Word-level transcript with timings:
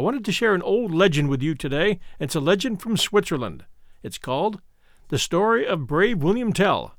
wanted 0.00 0.24
to 0.26 0.32
share 0.32 0.54
an 0.54 0.62
old 0.62 0.94
legend 0.94 1.28
with 1.28 1.42
you 1.42 1.54
today. 1.54 2.00
It's 2.18 2.34
a 2.34 2.40
legend 2.40 2.80
from 2.80 2.96
Switzerland. 2.96 3.64
It's 4.02 4.18
called 4.18 4.60
The 5.08 5.18
Story 5.18 5.66
of 5.66 5.86
Brave 5.86 6.22
William 6.22 6.52
Tell, 6.52 6.94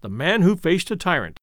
the 0.00 0.08
man 0.08 0.42
who 0.42 0.56
faced 0.56 0.90
a 0.90 0.96
tyrant. 0.96 1.38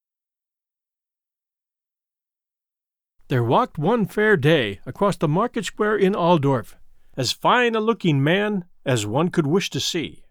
There 3.27 3.43
walked 3.43 3.77
one 3.77 4.07
fair 4.07 4.35
day 4.35 4.79
across 4.85 5.15
the 5.15 5.27
market 5.27 5.65
square 5.65 5.95
in 5.95 6.15
Altdorf 6.15 6.75
as 7.15 7.31
fine 7.31 7.75
a 7.75 7.79
looking 7.79 8.23
man 8.23 8.65
as 8.85 9.05
one 9.05 9.29
could 9.29 9.45
wish 9.45 9.69
to 9.69 9.79
see. 9.79 10.23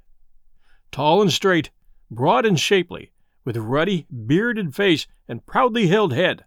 Tall 0.90 1.22
and 1.22 1.32
straight, 1.32 1.70
broad 2.10 2.44
and 2.44 2.58
shapely, 2.58 3.12
with 3.44 3.56
ruddy, 3.56 4.06
bearded 4.26 4.74
face 4.74 5.06
and 5.28 5.46
proudly 5.46 5.86
held 5.86 6.12
head, 6.12 6.44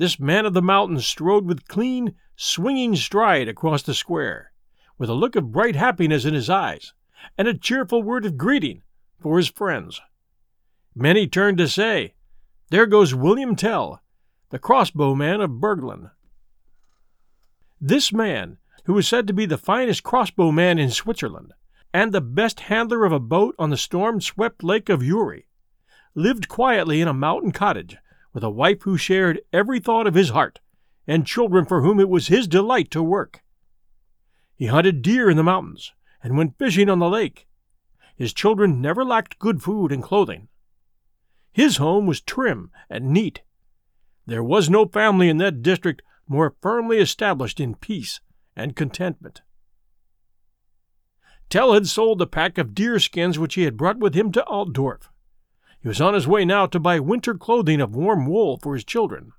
this 0.00 0.18
man 0.18 0.46
of 0.46 0.54
the 0.54 0.62
mountains 0.62 1.06
strode 1.06 1.44
with 1.44 1.68
clean, 1.68 2.14
swinging 2.42 2.96
stride 2.96 3.48
across 3.48 3.82
the 3.82 3.92
square, 3.92 4.50
with 4.96 5.10
a 5.10 5.14
look 5.14 5.36
of 5.36 5.52
bright 5.52 5.76
happiness 5.76 6.24
in 6.24 6.32
his 6.32 6.48
eyes, 6.48 6.94
and 7.36 7.46
a 7.46 7.52
cheerful 7.52 8.02
word 8.02 8.24
of 8.24 8.38
greeting 8.38 8.80
for 9.20 9.36
his 9.36 9.50
friends. 9.50 10.00
Many 10.94 11.26
turned 11.26 11.58
to 11.58 11.68
say, 11.68 12.14
There 12.70 12.86
goes 12.86 13.14
William 13.14 13.56
Tell, 13.56 14.00
the 14.48 14.58
crossbowman 14.58 15.42
of 15.44 15.60
Burglen. 15.60 16.12
This 17.78 18.10
man, 18.10 18.56
who 18.84 18.94
was 18.94 19.06
said 19.06 19.26
to 19.26 19.34
be 19.34 19.44
the 19.44 19.58
finest 19.58 20.02
crossbowman 20.02 20.80
in 20.80 20.90
Switzerland, 20.90 21.52
and 21.92 22.10
the 22.10 22.22
best 22.22 22.60
handler 22.60 23.04
of 23.04 23.12
a 23.12 23.20
boat 23.20 23.54
on 23.58 23.68
the 23.68 23.76
storm 23.76 24.18
swept 24.18 24.64
lake 24.64 24.88
of 24.88 25.02
Uri, 25.02 25.46
lived 26.14 26.48
quietly 26.48 27.02
in 27.02 27.08
a 27.08 27.12
mountain 27.12 27.52
cottage 27.52 27.98
with 28.32 28.42
a 28.42 28.48
wife 28.48 28.80
who 28.84 28.96
shared 28.96 29.42
every 29.52 29.78
thought 29.78 30.06
of 30.06 30.14
his 30.14 30.30
heart, 30.30 30.58
and 31.10 31.26
children 31.26 31.64
for 31.64 31.82
whom 31.82 31.98
it 31.98 32.08
was 32.08 32.28
his 32.28 32.46
delight 32.46 32.90
to 32.92 33.02
work. 33.02 33.42
He 34.54 34.66
hunted 34.66 35.02
deer 35.02 35.28
in 35.28 35.36
the 35.36 35.42
mountains 35.42 35.92
and 36.22 36.36
went 36.36 36.58
fishing 36.58 36.88
on 36.88 37.00
the 37.00 37.08
lake. 37.08 37.48
His 38.14 38.32
children 38.32 38.80
never 38.80 39.04
lacked 39.04 39.38
good 39.38 39.62
food 39.62 39.90
and 39.90 40.02
clothing. 40.02 40.48
His 41.52 41.78
home 41.78 42.06
was 42.06 42.20
trim 42.20 42.70
and 42.88 43.10
neat, 43.10 43.42
there 44.30 44.44
was 44.44 44.70
no 44.70 44.86
family 44.86 45.28
in 45.28 45.38
that 45.38 45.60
district 45.60 46.02
more 46.28 46.54
firmly 46.60 46.98
established 46.98 47.58
in 47.58 47.74
peace 47.74 48.20
and 48.54 48.76
contentment. 48.76 49.42
Tell 51.48 51.72
had 51.72 51.88
sold 51.88 52.20
the 52.20 52.28
pack 52.28 52.56
of 52.56 52.72
deer 52.72 53.00
skins 53.00 53.40
which 53.40 53.54
he 53.54 53.64
had 53.64 53.76
brought 53.76 53.98
with 53.98 54.14
him 54.14 54.30
to 54.30 54.44
Altdorf. 54.44 55.10
He 55.80 55.88
was 55.88 56.00
on 56.00 56.14
his 56.14 56.28
way 56.28 56.44
now 56.44 56.66
to 56.66 56.78
buy 56.78 57.00
winter 57.00 57.34
clothing 57.34 57.80
of 57.80 57.96
warm 57.96 58.26
wool 58.26 58.56
for 58.58 58.74
his 58.74 58.84
children. 58.84 59.32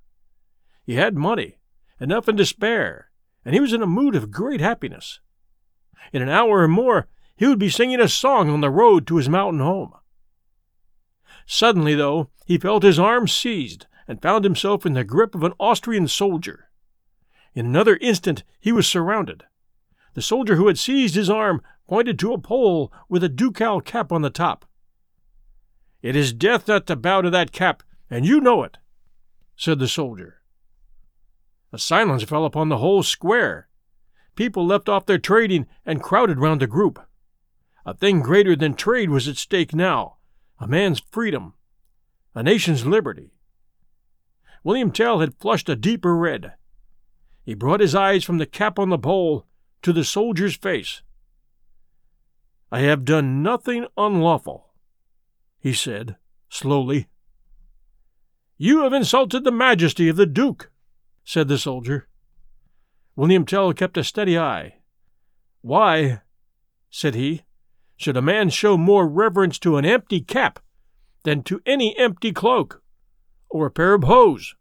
He 0.83 0.95
had 0.95 1.15
money, 1.15 1.55
enough 2.01 2.27
and 2.27 2.37
despair, 2.37 3.11
and 3.45 3.53
he 3.53 3.61
was 3.61 3.71
in 3.71 3.81
a 3.81 3.87
mood 3.87 4.15
of 4.15 4.31
great 4.31 4.59
happiness. 4.59 5.19
In 6.11 6.21
an 6.21 6.29
hour 6.29 6.63
or 6.63 6.67
more, 6.67 7.07
he 7.37 7.47
would 7.47 7.59
be 7.59 7.69
singing 7.69 8.01
a 8.01 8.09
song 8.09 8.49
on 8.49 8.61
the 8.61 8.69
road 8.71 9.07
to 9.07 9.17
his 9.17 9.29
mountain 9.29 9.61
home. 9.61 9.93
Suddenly, 11.45 11.95
though, 11.95 12.29
he 12.45 12.57
felt 12.57 12.83
his 12.83 12.99
arm 12.99 13.27
seized 13.27 13.85
and 14.07 14.21
found 14.21 14.43
himself 14.43 14.85
in 14.85 14.93
the 14.93 15.03
grip 15.03 15.35
of 15.35 15.43
an 15.43 15.53
Austrian 15.59 16.07
soldier. 16.07 16.69
In 17.53 17.65
another 17.65 17.97
instant 17.97 18.43
he 18.59 18.71
was 18.71 18.87
surrounded. 18.87 19.43
The 20.13 20.21
soldier 20.21 20.55
who 20.55 20.67
had 20.67 20.79
seized 20.79 21.15
his 21.15 21.29
arm 21.29 21.61
pointed 21.87 22.17
to 22.19 22.33
a 22.33 22.37
pole 22.37 22.91
with 23.09 23.23
a 23.23 23.29
ducal 23.29 23.79
cap 23.79 24.11
on 24.11 24.21
the 24.21 24.29
top. 24.29 24.65
It 26.01 26.15
is 26.15 26.33
death 26.33 26.67
not 26.67 26.87
to 26.87 26.95
bow 26.95 27.21
to 27.21 27.29
that 27.29 27.51
cap, 27.51 27.83
and 28.09 28.25
you 28.25 28.41
know 28.41 28.63
it, 28.63 28.77
said 29.55 29.79
the 29.79 29.87
soldier. 29.87 30.40
A 31.73 31.77
silence 31.77 32.23
fell 32.23 32.45
upon 32.45 32.69
the 32.69 32.77
whole 32.77 33.03
square. 33.03 33.67
People 34.35 34.65
left 34.65 34.89
off 34.89 35.05
their 35.05 35.17
trading 35.17 35.67
and 35.85 36.03
crowded 36.03 36.39
round 36.39 36.61
the 36.61 36.67
group. 36.67 36.99
A 37.85 37.93
thing 37.93 38.21
greater 38.21 38.55
than 38.55 38.73
trade 38.73 39.09
was 39.09 39.27
at 39.27 39.37
stake 39.37 39.73
now 39.73 40.17
a 40.59 40.67
man's 40.67 41.01
freedom, 41.11 41.55
a 42.35 42.43
nation's 42.43 42.85
liberty. 42.85 43.31
William 44.63 44.91
Tell 44.91 45.19
had 45.19 45.39
flushed 45.39 45.67
a 45.69 45.75
deeper 45.75 46.15
red. 46.15 46.53
He 47.43 47.55
brought 47.55 47.79
his 47.79 47.95
eyes 47.95 48.23
from 48.23 48.37
the 48.37 48.45
cap 48.45 48.77
on 48.77 48.89
the 48.89 48.99
pole 48.99 49.47
to 49.81 49.91
the 49.91 50.03
soldier's 50.03 50.55
face. 50.55 51.01
I 52.71 52.81
have 52.81 53.05
done 53.05 53.41
nothing 53.41 53.87
unlawful, 53.97 54.67
he 55.59 55.73
said, 55.73 56.15
slowly. 56.47 57.07
You 58.57 58.83
have 58.83 58.93
insulted 58.93 59.43
the 59.43 59.51
majesty 59.51 60.07
of 60.07 60.15
the 60.15 60.27
Duke, 60.27 60.70
said 61.31 61.47
the 61.47 61.57
soldier. 61.57 62.09
William 63.15 63.45
Tell 63.45 63.71
kept 63.71 63.95
a 63.95 64.03
steady 64.03 64.37
eye. 64.37 64.79
Why, 65.61 66.19
said 66.89 67.15
he, 67.15 67.43
should 67.95 68.17
a 68.17 68.21
man 68.21 68.49
show 68.49 68.75
more 68.75 69.07
reverence 69.07 69.57
to 69.59 69.77
an 69.77 69.85
empty 69.85 70.19
cap 70.19 70.59
than 71.23 71.41
to 71.43 71.61
any 71.65 71.97
empty 71.97 72.33
cloak? 72.33 72.83
or 73.49 73.65
a 73.65 73.71
pair 73.71 73.93
of 73.93 74.03
hose. 74.03 74.55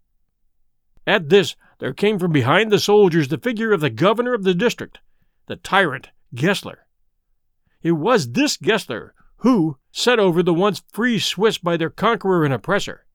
At 1.09 1.29
this, 1.29 1.57
there 1.81 1.93
came 1.93 2.21
from 2.21 2.31
behind 2.31 2.71
the 2.71 2.79
soldiers 2.79 3.27
the 3.27 3.39
figure 3.39 3.73
of 3.73 3.81
the 3.81 3.91
governor 3.91 4.33
of 4.33 4.45
the 4.45 4.55
district, 4.55 5.01
the 5.47 5.57
tyrant 5.57 6.11
Gessler. 6.33 6.87
It 7.83 7.93
was 7.93 8.31
this 8.31 8.57
Gessler 8.57 9.13
who, 9.39 9.79
set 9.91 10.21
over 10.21 10.41
the 10.41 10.55
once 10.55 10.85
free 10.93 11.19
Swiss 11.19 11.59
by 11.59 11.77
their 11.77 11.91
conqueror 11.91 12.45
and 12.45 12.55
oppressor, 12.55 13.07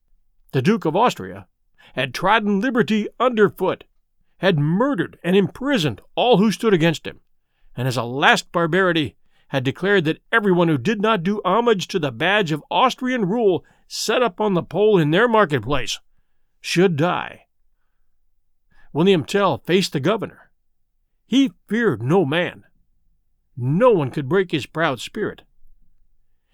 the 0.52 0.62
Duke 0.62 0.84
of 0.84 0.96
Austria, 0.96 1.48
had 1.94 2.14
trodden 2.14 2.60
liberty 2.60 3.08
underfoot, 3.20 3.84
had 4.38 4.60
murdered 4.60 5.18
and 5.24 5.36
imprisoned 5.36 6.02
all 6.16 6.38
who 6.38 6.52
stood 6.52 6.74
against 6.74 7.06
him, 7.06 7.20
and 7.76 7.88
as 7.88 7.98
a 7.98 8.04
last 8.04 8.52
barbarity 8.52 9.16
had 9.50 9.64
declared 9.64 10.06
that 10.06 10.22
everyone 10.32 10.68
who 10.68 10.78
did 10.78 11.02
not 11.02 11.24
do 11.24 11.42
homage 11.46 11.88
to 11.88 12.00
the 12.00 12.12
badge 12.12 12.52
of 12.52 12.64
Austrian 12.70 13.26
rule 13.26 13.64
set 13.88 14.22
up 14.22 14.42
on 14.42 14.54
the 14.54 14.64
pole 14.64 14.98
in 14.98 15.12
their 15.12 15.28
marketplace 15.28 16.00
should 16.60 16.96
die. 16.96 17.46
William 18.92 19.24
Tell 19.24 19.58
faced 19.60 19.94
the 19.94 20.00
governor. 20.00 20.52
He 21.26 21.52
feared 21.68 22.02
no 22.02 22.26
man. 22.26 22.64
No 23.58 23.92
one 23.92 24.12
could 24.12 24.28
break 24.28 24.52
his 24.52 24.66
proud 24.66 25.00
spirit. 25.00 25.44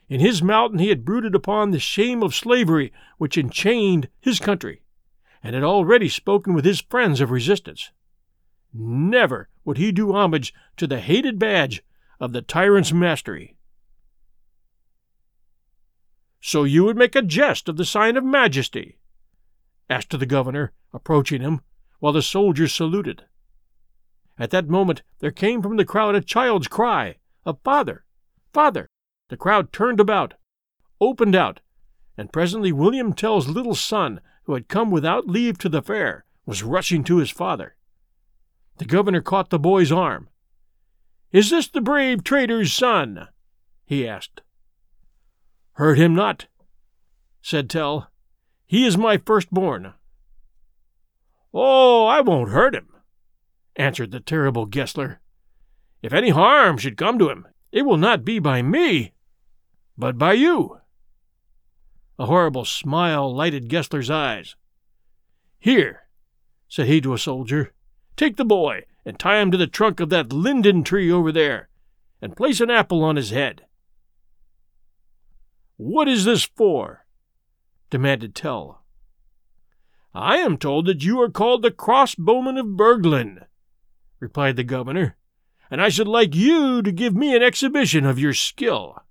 In 0.09 0.19
his 0.19 0.44
mountain 0.44 0.80
he 0.80 0.90
had 0.90 1.06
brooded 1.06 1.34
upon 1.34 1.72
the 1.72 1.80
shame 1.80 2.22
of 2.22 2.36
slavery 2.36 2.92
which 3.18 3.38
enchained 3.38 4.09
his 4.19 4.40
country, 4.40 4.81
and 5.44 5.56
had 5.56 5.63
already 5.63 6.09
spoken 6.09 6.53
with 6.53 6.66
his 6.66 6.81
friends 6.81 7.22
of 7.22 7.31
resistance. 7.31 7.91
Never 8.74 9.50
would 9.66 9.78
he 9.78 9.91
do 9.91 10.13
homage 10.13 10.53
to 10.78 10.88
the 10.88 11.00
hated 11.00 11.40
badge 11.40 11.84
of 12.19 12.34
the 12.34 12.41
tyrant's 12.41 12.94
mastery. 12.94 13.56
So 16.40 16.63
you 16.63 16.84
would 16.84 16.97
make 16.97 17.16
a 17.16 17.22
jest 17.22 17.69
of 17.69 17.78
the 17.78 17.85
sign 17.85 18.18
of 18.18 18.24
majesty? 18.24 18.97
asked 19.90 20.18
the 20.18 20.25
governor, 20.25 20.72
approaching 20.94 21.41
him, 21.41 21.62
while 22.00 22.13
the 22.13 22.22
soldiers 22.22 22.74
saluted. 22.74 23.25
At 24.40 24.50
that 24.51 24.68
moment 24.68 25.03
there 25.19 25.31
came 25.31 25.62
from 25.62 25.78
the 25.78 25.85
crowd 25.85 26.16
a 26.16 26.22
child's 26.22 26.68
cry 26.68 27.18
of 27.46 27.59
Father! 27.63 28.06
Father! 28.53 28.90
The 29.30 29.38
crowd 29.38 29.72
turned 29.72 30.00
about, 30.00 30.33
opened 31.00 31.36
out, 31.36 31.60
and 32.18 32.33
presently 32.33 32.71
William 32.71 33.13
Tell's 33.13 33.48
little 33.48 33.75
son, 33.75 34.19
who 34.44 34.54
had 34.54 34.68
come 34.68 34.92
without 34.92 35.28
leave 35.28 35.58
to 35.60 35.70
the 35.70 35.82
fair, 35.82 36.26
was 36.46 36.64
rushing 36.64 37.04
to 37.04 37.18
his 37.18 37.32
father. 37.32 37.76
The 38.78 38.86
governor 38.86 39.22
caught 39.22 39.50
the 39.50 39.60
boy's 39.60 39.92
arm. 39.92 40.30
Is 41.32 41.50
this 41.50 41.68
the 41.68 41.82
brave 41.82 42.24
trader's 42.24 42.74
son? 42.74 43.28
he 43.86 44.08
asked. 44.08 44.42
Hurt 45.74 45.98
him 45.98 46.14
not, 46.14 46.48
said 47.42 47.70
Tell. 47.70 48.10
He 48.66 48.86
is 48.86 48.98
my 48.98 49.18
firstborn. 49.18 49.94
Oh, 51.54 52.06
I 52.06 52.22
won't 52.22 52.52
hurt 52.52 52.76
him, 52.76 52.90
answered 53.76 54.12
the 54.12 54.20
terrible 54.20 54.66
Gessler. 54.66 55.20
If 56.02 56.14
any 56.14 56.30
harm 56.30 56.78
should 56.78 56.98
come 56.98 57.20
to 57.20 57.30
him, 57.30 57.48
it 57.72 57.84
will 57.84 57.98
not 57.98 58.26
be 58.26 58.40
by 58.40 58.62
me, 58.62 59.14
but 59.98 60.18
by 60.18 60.34
you. 60.34 60.81
A 62.21 62.27
horrible 62.27 62.65
smile 62.65 63.33
lighted 63.33 63.68
Gessler's 63.68 64.12
eyes. 64.12 64.56
Here, 65.57 66.03
said 66.68 66.85
he 66.85 67.01
to 67.01 67.15
a 67.15 67.18
soldier, 67.18 67.73
take 68.15 68.38
the 68.38 68.45
boy 68.45 68.83
and 69.03 69.18
tie 69.18 69.41
him 69.41 69.50
to 69.50 69.57
the 69.57 69.65
trunk 69.65 70.00
of 70.00 70.12
that 70.12 70.31
linden 70.31 70.83
tree 70.83 71.12
over 71.12 71.31
there, 71.31 71.69
and 72.21 72.38
place 72.38 72.62
an 72.62 72.69
apple 72.69 73.03
on 73.03 73.15
his 73.15 73.31
head. 73.31 73.65
What 75.77 76.07
is 76.07 76.23
this 76.23 76.44
for? 76.44 77.07
demanded 77.89 78.35
Tell. 78.35 78.83
I 80.13 80.38
am 80.38 80.59
told 80.59 80.85
that 80.85 81.03
you 81.03 81.19
are 81.21 81.31
called 81.31 81.63
the 81.63 81.71
crossbowman 81.71 82.59
of 82.59 82.77
Burglen, 82.77 83.47
replied 84.19 84.57
the 84.57 84.63
governor, 84.63 85.18
and 85.71 85.81
I 85.81 85.89
should 85.89 86.07
like 86.07 86.35
you 86.35 86.83
to 86.83 86.91
give 86.91 87.15
me 87.15 87.35
an 87.35 87.41
exhibition 87.41 88.06
of 88.06 88.19
your 88.19 88.35
skill. 88.35 89.01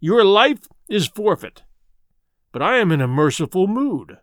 Your 0.00 0.24
life 0.24 0.66
is 0.88 1.06
forfeit, 1.06 1.64
but 2.54 2.62
I 2.62 2.76
am 2.76 2.92
in 2.92 3.00
a 3.00 3.08
merciful 3.08 3.66
mood. 3.66 4.18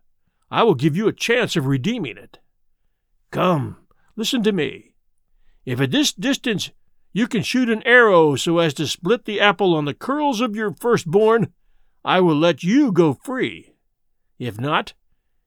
I 0.50 0.64
will 0.64 0.74
give 0.74 0.96
you 0.96 1.10
a 1.10 1.14
chance 1.14 1.58
of 1.58 1.66
redeeming 1.66 2.16
it. 2.16 2.40
Come, 3.30 3.76
listen 4.16 4.42
to 4.44 4.54
me. 4.54 4.94
If 5.66 5.82
at 5.82 5.92
this 5.92 6.14
distance 6.14 6.72
you 7.12 7.28
can 7.28 7.44
shoot 7.44 7.70
an 7.70 7.84
arrow 7.86 8.38
so 8.38 8.60
as 8.60 8.74
to 8.76 8.88
split 8.88 9.26
the 9.26 9.42
apple 9.42 9.76
on 9.76 9.84
the 9.84 9.94
curls 9.94 10.40
of 10.40 10.56
your 10.56 10.72
firstborn, 10.72 11.52
I 12.06 12.22
will 12.22 12.38
let 12.38 12.64
you 12.64 12.94
go 12.94 13.14
free. 13.14 13.74
If 14.40 14.58
not, 14.58 14.94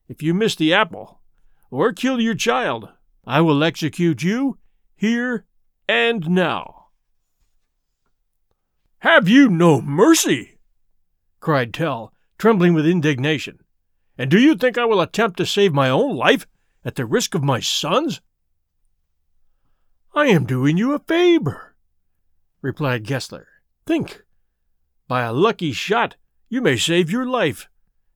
if 0.06 0.22
you 0.22 0.34
miss 0.34 0.54
the 0.54 0.75
apple, 0.75 1.22
or 1.70 1.90
kill 1.94 2.20
your 2.20 2.34
child, 2.34 2.90
I 3.26 3.40
will 3.40 3.64
execute 3.64 4.22
you 4.22 4.58
here 4.94 5.46
and 5.88 6.28
now. 6.28 6.88
Have 8.98 9.26
you 9.26 9.48
no 9.48 9.80
mercy? 9.80 10.58
cried 11.40 11.72
Tell, 11.72 12.13
trembling 12.44 12.75
with 12.75 12.87
indignation. 12.87 13.58
And 14.19 14.31
do 14.31 14.38
you 14.38 14.55
think 14.55 14.76
I 14.76 14.85
will 14.85 15.00
attempt 15.00 15.38
to 15.38 15.46
save 15.46 15.73
my 15.73 15.88
own 15.88 16.14
life 16.14 16.46
at 16.85 16.94
the 16.94 17.06
risk 17.06 17.35
of 17.35 17.43
my 17.43 17.58
son's? 17.58 18.20
I 20.14 20.26
am 20.26 20.44
doing 20.44 20.76
you 20.76 20.93
a 20.93 20.99
favor, 20.99 21.75
replied 22.61 23.05
Gessler. 23.05 23.46
Think, 23.87 24.25
by 25.08 25.23
a 25.23 25.32
lucky 25.32 25.73
shot, 25.73 26.17
you 26.50 26.61
may 26.61 26.76
save 26.76 27.11
your 27.11 27.25
life 27.25 27.70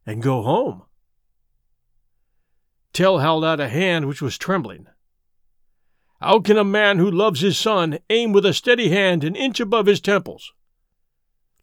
and 0.04 0.22
go 0.22 0.42
home. 0.42 0.82
Tell 2.92 3.20
held 3.20 3.46
out 3.46 3.60
a 3.60 3.70
hand 3.70 4.08
which 4.08 4.20
was 4.20 4.36
trembling. 4.36 4.88
How 6.20 6.40
can 6.40 6.58
a 6.58 6.64
man 6.64 6.98
who 6.98 7.10
loves 7.10 7.40
his 7.40 7.56
son 7.56 7.98
aim 8.10 8.34
with 8.34 8.44
a 8.44 8.52
steady 8.52 8.90
hand 8.90 9.24
an 9.24 9.34
inch 9.34 9.58
above 9.58 9.86
his 9.86 10.02
temples? 10.02 10.52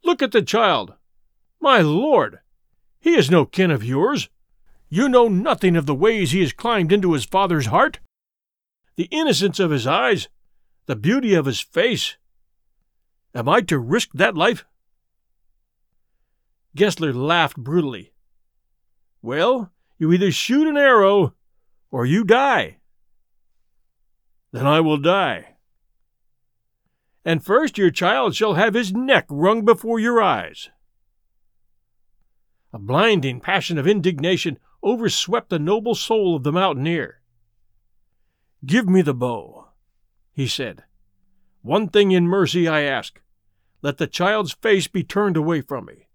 Look 0.03 0.23
at 0.23 0.31
the 0.31 0.41
child. 0.41 0.95
My 1.61 1.81
lord, 1.81 2.39
he 3.05 3.13
is 3.15 3.29
no 3.29 3.45
kin 3.45 3.69
of 3.69 3.83
yours. 3.83 4.29
You 4.89 5.07
know 5.07 5.27
nothing 5.27 5.75
of 5.75 5.85
the 5.85 5.93
ways 5.93 6.31
he 6.31 6.41
has 6.41 6.51
climbed 6.51 6.91
into 6.91 7.13
his 7.13 7.23
father's 7.23 7.67
heart. 7.67 7.99
The 8.95 9.07
innocence 9.11 9.59
of 9.59 9.69
his 9.69 9.85
eyes, 9.85 10.27
the 10.87 10.95
beauty 10.95 11.35
of 11.35 11.45
his 11.45 11.61
face. 11.61 12.17
Am 13.35 13.47
I 13.47 13.61
to 13.61 13.77
risk 13.77 14.09
that 14.15 14.35
life? 14.35 14.65
Gessler 16.75 17.13
laughed 17.13 17.57
brutally. 17.57 18.11
Well, 19.21 19.71
you 19.99 20.11
either 20.11 20.31
shoot 20.31 20.67
an 20.67 20.75
arrow 20.75 21.35
or 21.91 22.07
you 22.07 22.23
die. 22.23 22.77
Then 24.51 24.65
I 24.65 24.79
will 24.79 24.97
die. 24.97 25.57
And 27.23 27.45
first 27.45 27.77
your 27.77 27.91
child 27.91 28.35
shall 28.35 28.55
have 28.55 28.73
his 28.73 28.93
neck 28.93 29.27
wrung 29.29 29.63
before 29.63 29.99
your 29.99 30.23
eyes. 30.23 30.71
A 32.75 32.77
blinding 32.77 33.39
passion 33.39 33.77
of 33.77 33.87
indignation 33.87 34.59
overswept 34.83 35.49
the 35.49 35.57
noble 35.57 35.95
soul 35.95 36.35
of 36.35 36.43
the 36.43 36.51
mountaineer. 36.51 37.21
Give 38.65 38.89
me 38.89 39.01
the 39.01 39.13
bow, 39.13 39.69
he 40.33 40.45
said. 40.45 40.83
One 41.61 41.87
thing 41.87 42.11
in 42.11 42.27
mercy 42.27 42.67
I 42.67 42.81
ask 42.81 43.21
let 43.81 43.97
the 43.97 44.07
child's 44.07 44.51
face 44.51 44.89
be 44.89 45.05
turned 45.05 45.37
away 45.37 45.61
from 45.61 45.85
me. 45.85 46.09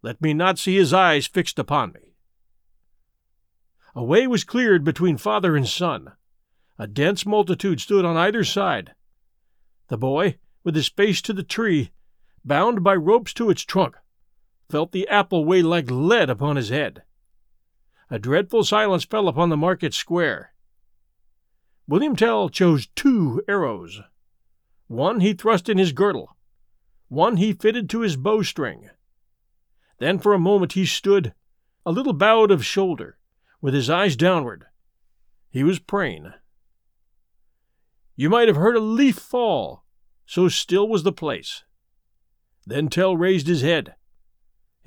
Let 0.00 0.22
me 0.22 0.32
not 0.32 0.58
see 0.58 0.76
his 0.76 0.94
eyes 0.94 1.26
fixed 1.26 1.58
upon 1.58 1.92
me. 1.92 2.14
A 3.94 4.02
way 4.02 4.26
was 4.26 4.44
cleared 4.44 4.84
between 4.84 5.18
father 5.18 5.56
and 5.56 5.68
son. 5.68 6.12
A 6.78 6.86
dense 6.86 7.26
multitude 7.26 7.82
stood 7.82 8.06
on 8.06 8.16
either 8.16 8.44
side. 8.44 8.94
The 9.88 9.98
boy, 9.98 10.38
with 10.64 10.74
his 10.74 10.88
face 10.88 11.20
to 11.20 11.34
the 11.34 11.42
tree, 11.42 11.90
bound 12.46 12.82
by 12.82 12.94
ropes 12.94 13.34
to 13.34 13.50
its 13.50 13.60
trunk, 13.60 13.98
felt 14.68 14.92
the 14.92 15.08
apple 15.08 15.44
weigh 15.44 15.62
like 15.62 15.90
lead 15.90 16.28
upon 16.28 16.56
his 16.56 16.68
head. 16.68 17.02
A 18.10 18.18
dreadful 18.18 18.64
silence 18.64 19.04
fell 19.04 19.28
upon 19.28 19.48
the 19.48 19.56
market 19.56 19.94
square. 19.94 20.52
William 21.86 22.16
Tell 22.16 22.48
chose 22.48 22.88
two 22.94 23.42
arrows. 23.48 24.00
One 24.86 25.20
he 25.20 25.32
thrust 25.32 25.68
in 25.68 25.78
his 25.78 25.92
girdle, 25.92 26.36
one 27.08 27.36
he 27.36 27.52
fitted 27.52 27.88
to 27.90 28.00
his 28.00 28.16
bowstring. 28.16 28.90
Then 29.98 30.18
for 30.18 30.32
a 30.32 30.38
moment 30.38 30.72
he 30.72 30.86
stood, 30.86 31.34
a 31.84 31.92
little 31.92 32.12
bowed 32.12 32.50
of 32.50 32.64
shoulder, 32.64 33.18
with 33.60 33.74
his 33.74 33.90
eyes 33.90 34.16
downward. 34.16 34.66
He 35.50 35.64
was 35.64 35.78
praying. 35.78 36.32
You 38.16 38.28
might 38.30 38.48
have 38.48 38.56
heard 38.56 38.76
a 38.76 38.80
leaf 38.80 39.16
fall, 39.16 39.84
so 40.26 40.48
still 40.48 40.88
was 40.88 41.02
the 41.02 41.12
place. 41.12 41.64
Then 42.66 42.88
Tell 42.88 43.16
raised 43.16 43.46
his 43.46 43.62
head. 43.62 43.94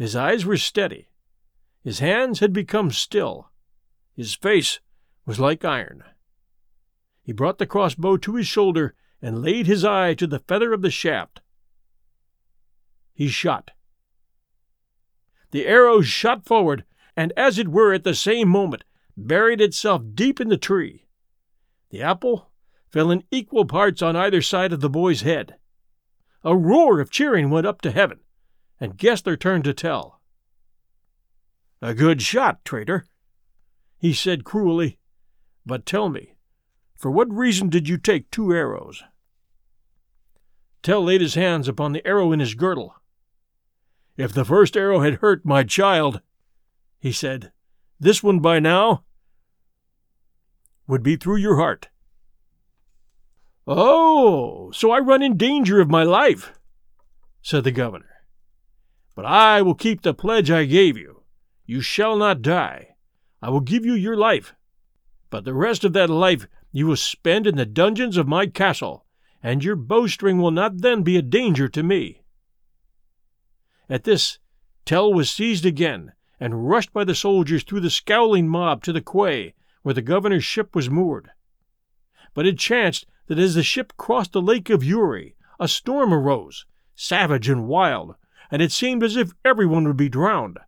His 0.02 0.16
eyes 0.16 0.48
were 0.48 0.58
steady. 0.58 1.10
His 1.84 2.00
hands 2.00 2.40
had 2.40 2.54
become 2.54 2.90
still. 2.90 3.52
His 4.16 4.34
face 4.34 4.80
was 5.28 5.40
like 5.40 5.64
iron. 5.64 6.04
He 7.22 7.34
brought 7.34 7.60
the 7.60 7.68
crossbow 7.68 8.18
to 8.18 8.36
his 8.36 8.48
shoulder 8.48 8.96
and 9.22 9.44
laid 9.44 9.68
his 9.68 9.86
eye 9.86 10.16
to 10.16 10.26
the 10.26 10.40
feather 10.40 10.74
of 10.74 10.82
the 10.82 10.90
shaft. 10.90 11.42
He 13.14 13.28
shot. 13.28 13.70
The 15.52 15.68
arrow 15.68 16.02
shot 16.02 16.46
forward, 16.46 16.84
and 17.16 17.32
as 17.38 17.60
it 17.60 17.68
were 17.68 17.94
at 17.94 18.04
the 18.04 18.16
same 18.16 18.50
moment, 18.50 18.84
buried 19.16 19.62
itself 19.62 20.02
deep 20.16 20.42
in 20.42 20.48
the 20.48 20.58
tree. 20.58 21.06
The 21.92 22.02
apple 22.02 22.50
fell 22.90 23.12
in 23.12 23.24
equal 23.30 23.66
parts 23.66 24.02
on 24.02 24.16
either 24.16 24.42
side 24.42 24.74
of 24.74 24.82
the 24.82 24.90
boy's 24.90 25.22
head. 25.22 25.58
A 26.44 26.58
roar 26.58 27.00
of 27.00 27.12
cheering 27.12 27.52
went 27.52 27.68
up 27.68 27.82
to 27.82 27.92
heaven, 27.92 28.22
and 28.82 28.98
Gessler 28.98 29.38
turned 29.38 29.64
to 29.66 29.74
Tell. 29.74 30.20
A 31.84 31.94
good 31.94 32.22
shot, 32.22 32.66
traitor, 32.66 33.06
he 33.98 34.12
said 34.12 34.44
cruelly. 34.44 34.98
But 35.66 35.86
tell 35.86 36.10
me, 36.10 36.34
for 36.96 37.12
what 37.12 37.32
reason 37.32 37.70
did 37.70 37.88
you 37.88 37.98
take 37.98 38.32
two 38.32 38.52
arrows? 38.52 39.04
Tell 40.82 41.04
laid 41.04 41.22
his 41.22 41.36
hands 41.36 41.68
upon 41.68 41.94
the 41.94 42.06
arrow 42.06 42.32
in 42.32 42.40
his 42.40 42.56
girdle. 42.56 42.96
If 44.18 44.34
the 44.34 44.46
first 44.46 44.76
arrow 44.76 45.02
had 45.02 45.16
hurt 45.16 45.46
my 45.46 45.64
child, 45.64 46.22
he 47.00 47.12
said, 47.12 47.52
this 48.00 48.24
one 48.24 48.40
by 48.40 48.60
now 48.60 49.04
would 50.88 51.04
be 51.04 51.16
through 51.16 51.38
your 51.38 51.58
heart. 51.58 51.90
Oh, 53.68 54.72
so 54.72 54.90
I 54.90 55.00
run 55.00 55.22
in 55.22 55.38
danger 55.38 55.80
of 55.80 55.90
my 55.90 56.02
life, 56.02 56.52
said 57.44 57.64
the 57.64 57.72
governor. 57.72 58.11
But 59.16 59.26
I 59.26 59.62
will 59.62 59.76
keep 59.76 60.02
the 60.02 60.14
pledge 60.14 60.50
I 60.50 60.66
gave 60.66 60.98
you. 60.98 61.24
You 61.66 61.82
shall 61.82 62.16
not 62.18 62.42
die. 62.42 62.96
I 63.42 63.50
will 63.50 63.60
give 63.60 63.86
you 63.86 63.94
your 63.94 64.16
life. 64.16 64.54
But 65.30 65.46
the 65.46 65.54
rest 65.54 65.84
of 65.84 65.94
that 65.94 66.10
life 66.10 66.48
you 66.72 66.88
will 66.88 66.96
spend 66.96 67.48
in 67.48 67.56
the 67.56 67.66
dungeons 67.66 68.18
of 68.18 68.28
my 68.28 68.48
castle, 68.48 69.06
and 69.44 69.64
your 69.64 69.76
bowstring 69.76 70.42
will 70.42 70.52
not 70.52 70.82
then 70.82 71.04
be 71.04 71.18
a 71.18 71.22
danger 71.22 71.68
to 71.70 71.84
me. 71.84 72.22
At 73.90 74.04
this, 74.04 74.40
Tell 74.86 75.14
was 75.14 75.30
seized 75.30 75.66
again 75.66 76.14
and 76.40 76.68
rushed 76.68 76.92
by 76.92 77.04
the 77.04 77.16
soldiers 77.16 77.64
through 77.64 77.82
the 77.82 77.90
scowling 77.90 78.48
mob 78.48 78.84
to 78.84 78.94
the 78.94 79.02
quay 79.02 79.54
where 79.84 79.94
the 79.94 80.02
governor's 80.02 80.44
ship 80.44 80.76
was 80.76 80.90
moored. 80.90 81.30
But 82.34 82.46
it 82.46 82.58
chanced 82.58 83.06
that 83.28 83.40
as 83.40 83.56
the 83.56 83.64
ship 83.64 83.94
crossed 83.98 84.34
the 84.34 84.42
lake 84.42 84.70
of 84.70 84.84
Uri, 84.84 85.36
a 85.60 85.68
storm 85.68 86.14
arose, 86.14 86.66
savage 86.96 87.48
and 87.48 87.68
wild, 87.68 88.16
and 88.52 88.62
it 88.62 88.72
seemed 88.72 89.02
as 89.02 89.16
if 89.16 89.34
everyone 89.46 89.88
would 89.88 89.98
be 89.98 90.10
drowned. 90.10 90.60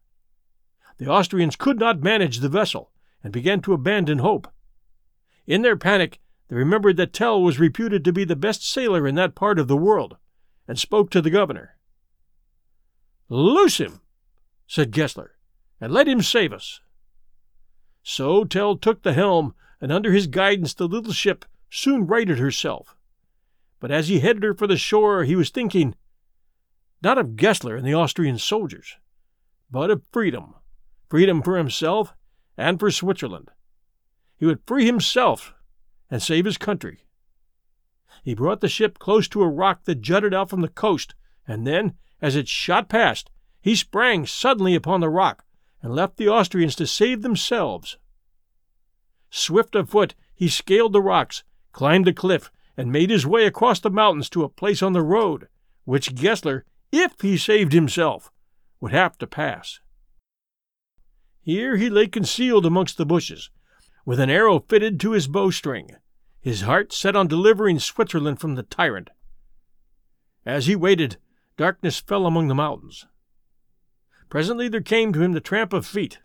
The 0.97 1.07
Austrians 1.07 1.57
could 1.57 1.79
not 1.79 2.01
manage 2.01 2.39
the 2.39 2.49
vessel 2.49 2.91
and 3.23 3.33
began 3.33 3.61
to 3.61 3.73
abandon 3.73 4.19
hope. 4.19 4.47
In 5.45 5.61
their 5.61 5.75
panic, 5.75 6.19
they 6.47 6.55
remembered 6.55 6.97
that 6.97 7.13
Tell 7.13 7.41
was 7.41 7.59
reputed 7.59 8.05
to 8.05 8.13
be 8.13 8.23
the 8.23 8.35
best 8.35 8.65
sailor 8.65 9.07
in 9.07 9.15
that 9.15 9.35
part 9.35 9.59
of 9.59 9.67
the 9.67 9.77
world, 9.77 10.17
and 10.67 10.79
spoke 10.79 11.09
to 11.11 11.21
the 11.21 11.29
governor. 11.29 11.77
Loose 13.27 13.79
him, 13.79 14.01
said 14.67 14.91
Gessler, 14.91 15.31
and 15.81 15.91
let 15.91 16.07
him 16.07 16.21
save 16.21 16.53
us. 16.53 16.79
So 18.03 18.43
Tell 18.43 18.77
took 18.77 19.03
the 19.03 19.13
helm, 19.13 19.55
and 19.81 19.91
under 19.91 20.11
his 20.11 20.27
guidance 20.27 20.73
the 20.73 20.87
little 20.87 21.13
ship 21.13 21.45
soon 21.69 22.07
righted 22.07 22.39
herself. 22.39 22.95
But 23.79 23.91
as 23.91 24.07
he 24.07 24.19
headed 24.19 24.43
her 24.43 24.53
for 24.53 24.67
the 24.67 24.77
shore, 24.77 25.23
he 25.23 25.35
was 25.35 25.49
thinking, 25.49 25.95
not 27.03 27.17
of 27.17 27.35
Gessler 27.35 27.75
and 27.75 27.85
the 27.85 27.93
Austrian 27.93 28.37
soldiers, 28.37 28.95
but 29.69 29.91
of 29.91 30.03
freedom, 30.11 30.55
freedom 31.09 31.41
for 31.41 31.57
himself 31.57 32.13
and 32.57 32.79
for 32.79 32.89
Switzerland. 32.89 33.49
He 34.37 34.45
would 34.45 34.61
free 34.65 34.85
himself 34.85 35.53
and 36.09 36.21
save 36.21 36.45
his 36.45 36.57
country. 36.57 37.05
He 38.23 38.33
brought 38.33 38.61
the 38.61 38.69
ship 38.69 38.99
close 38.99 39.27
to 39.29 39.41
a 39.41 39.49
rock 39.49 39.83
that 39.83 40.01
jutted 40.01 40.33
out 40.33 40.49
from 40.49 40.61
the 40.61 40.67
coast, 40.67 41.13
and 41.47 41.67
then, 41.67 41.95
as 42.21 42.35
it 42.35 42.47
shot 42.47 42.87
past, 42.87 43.29
he 43.59 43.75
sprang 43.75 44.25
suddenly 44.25 44.75
upon 44.75 45.01
the 45.01 45.09
rock 45.09 45.43
and 45.81 45.93
left 45.93 46.17
the 46.17 46.29
Austrians 46.29 46.75
to 46.75 46.87
save 46.87 47.21
themselves. 47.21 47.97
Swift 49.29 49.75
of 49.75 49.89
foot, 49.89 50.15
he 50.33 50.47
scaled 50.47 50.93
the 50.93 51.01
rocks, 51.01 51.43
climbed 51.71 52.07
a 52.07 52.13
cliff, 52.13 52.51
and 52.77 52.91
made 52.91 53.09
his 53.09 53.27
way 53.27 53.45
across 53.45 53.79
the 53.79 53.89
mountains 53.89 54.29
to 54.29 54.43
a 54.43 54.49
place 54.49 54.81
on 54.81 54.93
the 54.93 55.01
road, 55.01 55.47
which 55.83 56.15
Gessler, 56.15 56.65
if 56.95 57.19
he 57.21 57.37
saved 57.37 57.73
himself, 57.73 58.31
would 58.79 58.91
have 58.91 59.17
to 59.17 59.25
pass. 59.25 59.79
Here 61.41 61.75
he 61.75 61.89
lay 61.89 62.07
concealed 62.07 62.67
amongst 62.67 62.97
the 62.97 63.05
bushes, 63.05 63.49
with 64.05 64.19
an 64.19 64.29
arrow 64.29 64.59
fitted 64.59 64.99
to 64.99 65.11
his 65.11 65.27
bowstring. 65.27 65.89
his 66.39 66.61
heart 66.61 66.91
set 66.91 67.15
on 67.15 67.25
delivering 67.25 67.79
Switzerland 67.79 68.39
from 68.39 68.55
the 68.55 68.63
tyrant. 68.63 69.09
As 70.45 70.67
he 70.67 70.75
waited, 70.75 71.15
darkness 71.55 72.01
fell 72.01 72.25
among 72.25 72.49
the 72.49 72.55
mountains. 72.55 73.07
Presently 74.29 74.67
there 74.67 74.81
came 74.81 75.13
to 75.13 75.21
him 75.21 75.31
the 75.31 75.39
tramp 75.39 75.71
of 75.71 75.85
feet. 75.85 76.19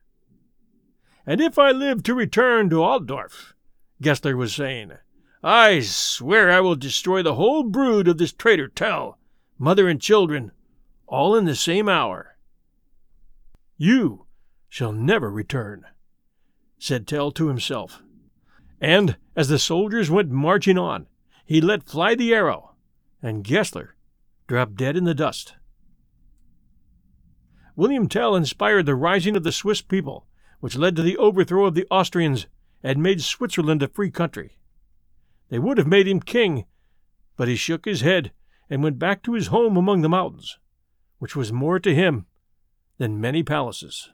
And 1.25 1.41
if 1.41 1.57
I 1.57 1.71
live 1.71 2.03
to 2.03 2.15
return 2.15 2.69
to 2.71 2.83
Altdorf, 2.83 3.55
Gessler 4.03 4.37
was 4.37 4.53
saying, 4.53 4.93
I 5.43 5.81
swear 5.81 6.51
I 6.51 6.61
will 6.61 6.75
destroy 6.75 7.23
the 7.23 7.37
whole 7.37 7.63
brood 7.63 8.09
of 8.09 8.19
this 8.19 8.33
traitor 8.33 8.67
Tell, 8.67 9.19
mother 9.57 9.89
and 9.89 10.01
children, 10.01 10.51
all 11.09 11.35
in 11.35 11.47
the 11.47 11.57
same 11.57 11.89
hour. 11.89 12.37
You 13.77 14.27
shall 14.69 14.93
never 14.93 15.31
return, 15.31 15.85
said 16.79 17.07
Tell 17.07 17.31
to 17.33 17.49
himself. 17.49 18.03
And 18.81 19.17
as 19.35 19.49
the 19.49 19.59
soldiers 19.59 20.11
went 20.11 20.31
marching 20.31 20.79
on, 20.79 21.07
he 21.45 21.61
let 21.61 21.89
fly 21.89 22.15
the 22.15 22.35
arrow, 22.35 22.75
and 23.23 23.43
Gessler 23.43 23.97
dropped 24.47 24.77
dead 24.77 24.97
in 24.97 25.05
the 25.05 25.15
dust. 25.15 25.55
William 27.75 28.09
Tell 28.09 28.37
inspired 28.37 28.87
the 28.87 28.95
rising 28.95 29.37
of 29.37 29.45
the 29.45 29.53
Swiss 29.53 29.81
people, 29.81 30.27
which 30.61 30.77
led 30.77 30.97
to 30.97 31.03
the 31.03 31.17
overthrow 31.17 31.65
of 31.67 31.75
the 31.75 31.87
Austrians 31.91 32.47
and 32.83 33.03
made 33.03 33.23
Switzerland 33.23 33.83
a 33.83 33.89
free 33.89 34.11
country. 34.11 34.57
They 35.49 35.59
would 35.59 35.79
have 35.79 35.87
made 35.87 36.07
him 36.07 36.21
king, 36.21 36.67
but 37.37 37.49
he 37.49 37.57
shook 37.57 37.85
his 37.85 38.03
head 38.03 38.33
and 38.69 38.83
went 38.83 38.99
back 38.99 39.23
to 39.23 39.35
his 39.35 39.47
home 39.47 39.77
among 39.77 40.03
the 40.03 40.09
mountains, 40.09 40.59
which 41.19 41.37
was 41.37 41.53
more 41.53 41.79
to 41.79 41.95
him 41.95 42.27
than 42.99 43.21
many 43.21 43.43
palaces. 43.43 44.11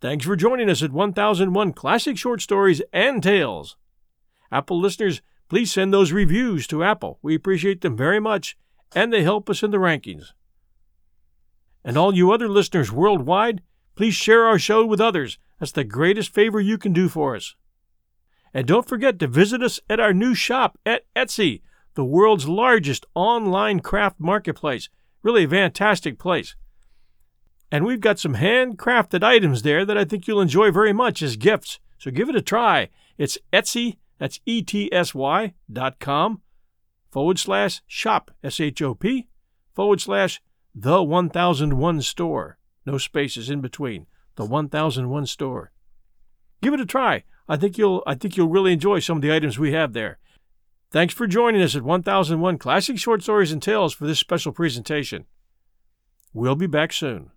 Thanks 0.00 0.26
for 0.26 0.36
joining 0.36 0.68
us 0.68 0.82
at 0.82 0.92
1001 0.92 1.72
Classic 1.72 2.18
Short 2.18 2.40
Stories 2.40 2.82
and 2.92 3.22
Tales. 3.22 3.76
Apple 4.52 4.78
listeners, 4.78 5.22
please 5.48 5.72
send 5.72 5.92
those 5.92 6.12
reviews 6.12 6.66
to 6.66 6.84
Apple. 6.84 7.18
We 7.22 7.34
appreciate 7.34 7.80
them 7.80 7.96
very 7.96 8.20
much, 8.20 8.56
and 8.94 9.12
they 9.12 9.22
help 9.22 9.48
us 9.48 9.62
in 9.62 9.70
the 9.70 9.78
rankings. 9.78 10.32
And 11.84 11.96
all 11.96 12.14
you 12.14 12.30
other 12.30 12.48
listeners 12.48 12.92
worldwide, 12.92 13.62
please 13.94 14.14
share 14.14 14.44
our 14.44 14.58
show 14.58 14.84
with 14.84 15.00
others. 15.00 15.38
That's 15.58 15.72
the 15.72 15.84
greatest 15.84 16.34
favor 16.34 16.60
you 16.60 16.78
can 16.78 16.92
do 16.92 17.08
for 17.08 17.34
us. 17.34 17.54
And 18.52 18.66
don't 18.66 18.88
forget 18.88 19.18
to 19.18 19.26
visit 19.26 19.62
us 19.62 19.80
at 19.88 20.00
our 20.00 20.12
new 20.12 20.34
shop 20.34 20.78
at 20.84 21.02
Etsy, 21.14 21.62
the 21.96 22.04
world's 22.04 22.48
largest 22.48 23.04
online 23.14 23.80
craft 23.80 24.20
marketplace. 24.20 24.88
Really 25.22 25.44
a 25.44 25.48
fantastic 25.48 26.18
place. 26.18 26.54
And 27.72 27.84
we've 27.84 28.00
got 28.00 28.20
some 28.20 28.36
handcrafted 28.36 29.24
items 29.24 29.62
there 29.62 29.84
that 29.84 29.98
I 29.98 30.04
think 30.04 30.28
you'll 30.28 30.40
enjoy 30.40 30.70
very 30.70 30.92
much 30.92 31.20
as 31.20 31.36
gifts. 31.36 31.80
So 31.98 32.12
give 32.12 32.28
it 32.28 32.36
a 32.36 32.42
try. 32.42 32.90
It's 33.18 33.38
Etsy, 33.52 33.96
that's 34.18 34.40
E-T-S-Y 34.46 35.54
dot 35.72 35.98
com 35.98 36.42
forward 37.10 37.38
slash 37.38 37.80
shop, 37.86 38.30
S-H-O-P, 38.44 39.26
forward 39.74 40.00
slash 40.00 40.40
the 40.74 41.02
1001 41.02 42.02
store. 42.02 42.58
No 42.84 42.98
spaces 42.98 43.50
in 43.50 43.60
between. 43.60 44.06
The 44.36 44.44
1001 44.44 45.26
store. 45.26 45.72
Give 46.62 46.74
it 46.74 46.80
a 46.80 46.86
try. 46.86 47.24
I 47.48 47.56
think 47.56 47.78
you'll 47.78 48.02
I 48.06 48.14
think 48.14 48.36
you'll 48.36 48.48
really 48.48 48.72
enjoy 48.72 48.98
some 48.98 49.18
of 49.18 49.22
the 49.22 49.32
items 49.34 49.58
we 49.58 49.72
have 49.72 49.92
there. 49.92 50.18
Thanks 50.90 51.12
for 51.12 51.26
joining 51.26 51.62
us 51.62 51.74
at 51.74 51.82
1001 51.82 52.58
Classic 52.58 52.96
Short 52.98 53.22
Stories 53.22 53.50
and 53.50 53.62
Tales 53.62 53.92
for 53.92 54.06
this 54.06 54.20
special 54.20 54.52
presentation. 54.52 55.26
We'll 56.32 56.54
be 56.54 56.66
back 56.66 56.92
soon. 56.92 57.30